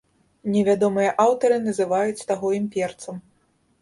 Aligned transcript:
Невядомыя 0.53 1.11
аўтары 1.25 1.57
называюць 1.67 2.27
таго 2.33 2.47
імперцам. 2.61 3.25